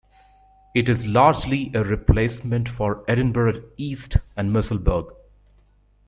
[0.73, 5.13] It is largely a replacement for Edinburgh East and Musselburgh.